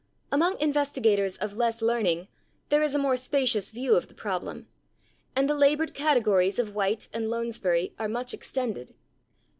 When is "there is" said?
2.69-2.95